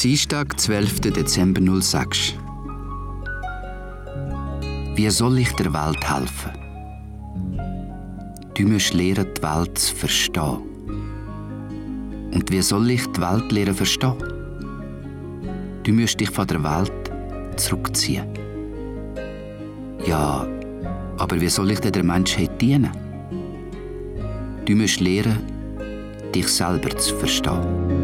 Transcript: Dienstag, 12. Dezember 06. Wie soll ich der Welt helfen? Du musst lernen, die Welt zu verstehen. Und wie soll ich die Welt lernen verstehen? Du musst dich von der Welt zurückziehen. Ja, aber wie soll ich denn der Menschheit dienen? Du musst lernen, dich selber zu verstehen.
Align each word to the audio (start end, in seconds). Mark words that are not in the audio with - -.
Dienstag, 0.00 0.58
12. 0.58 1.00
Dezember 1.00 1.80
06. 1.80 2.34
Wie 4.96 5.10
soll 5.10 5.38
ich 5.38 5.52
der 5.52 5.72
Welt 5.72 6.02
helfen? 6.10 6.50
Du 8.54 8.64
musst 8.64 8.94
lernen, 8.94 9.28
die 9.36 9.42
Welt 9.42 9.78
zu 9.78 9.94
verstehen. 9.94 10.58
Und 12.34 12.50
wie 12.50 12.62
soll 12.62 12.90
ich 12.90 13.06
die 13.12 13.20
Welt 13.20 13.52
lernen 13.52 13.74
verstehen? 13.74 14.16
Du 15.84 15.92
musst 15.92 16.18
dich 16.18 16.30
von 16.30 16.46
der 16.48 16.62
Welt 16.64 17.12
zurückziehen. 17.56 18.26
Ja, 20.04 20.46
aber 21.18 21.40
wie 21.40 21.48
soll 21.48 21.70
ich 21.70 21.80
denn 21.80 21.92
der 21.92 22.02
Menschheit 22.04 22.60
dienen? 22.60 22.90
Du 24.64 24.74
musst 24.74 25.00
lernen, 25.00 25.38
dich 26.34 26.48
selber 26.48 26.96
zu 26.96 27.14
verstehen. 27.16 28.01